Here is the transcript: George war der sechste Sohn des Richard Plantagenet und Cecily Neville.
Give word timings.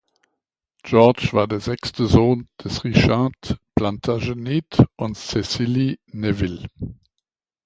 George 0.83 1.29
war 1.33 1.47
der 1.47 1.59
sechste 1.59 2.07
Sohn 2.07 2.49
des 2.63 2.83
Richard 2.83 3.59
Plantagenet 3.75 4.83
und 4.95 5.15
Cecily 5.15 5.99
Neville. 6.07 6.65